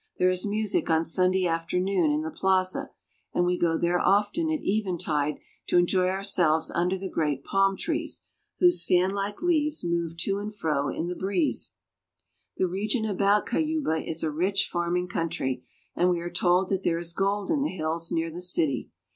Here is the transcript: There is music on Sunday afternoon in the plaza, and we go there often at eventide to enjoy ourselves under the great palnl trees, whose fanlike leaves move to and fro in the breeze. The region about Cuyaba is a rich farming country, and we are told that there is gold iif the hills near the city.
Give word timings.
There 0.17 0.29
is 0.31 0.47
music 0.47 0.89
on 0.89 1.05
Sunday 1.05 1.45
afternoon 1.45 2.11
in 2.11 2.23
the 2.23 2.31
plaza, 2.31 2.89
and 3.35 3.45
we 3.45 3.55
go 3.55 3.77
there 3.77 3.99
often 3.99 4.49
at 4.49 4.61
eventide 4.63 5.35
to 5.67 5.77
enjoy 5.77 6.07
ourselves 6.09 6.71
under 6.73 6.97
the 6.97 7.07
great 7.07 7.43
palnl 7.43 7.77
trees, 7.77 8.23
whose 8.57 8.83
fanlike 8.83 9.43
leaves 9.43 9.83
move 9.85 10.17
to 10.21 10.39
and 10.39 10.55
fro 10.55 10.89
in 10.89 11.05
the 11.07 11.13
breeze. 11.13 11.75
The 12.57 12.65
region 12.65 13.05
about 13.05 13.45
Cuyaba 13.45 14.01
is 14.03 14.23
a 14.23 14.31
rich 14.31 14.67
farming 14.67 15.07
country, 15.07 15.63
and 15.95 16.09
we 16.09 16.19
are 16.21 16.31
told 16.31 16.69
that 16.69 16.81
there 16.81 16.97
is 16.97 17.13
gold 17.13 17.51
iif 17.51 17.61
the 17.61 17.69
hills 17.77 18.11
near 18.11 18.31
the 18.31 18.41
city. 18.41 18.89